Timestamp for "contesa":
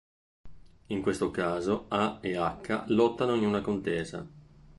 3.61-4.25